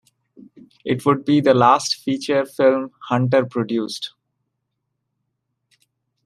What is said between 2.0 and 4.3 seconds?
feature film Hunter produced.